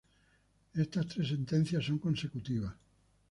Estas 0.83 1.05
tres 1.11 1.27
sentencia 1.27 1.79
son 1.79 1.99
consecutivas. 2.05 2.73